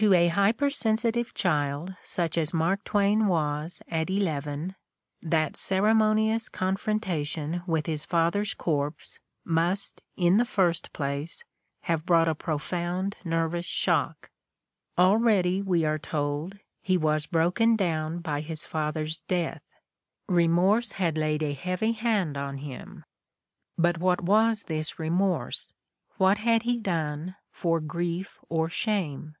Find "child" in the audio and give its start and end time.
1.32-1.94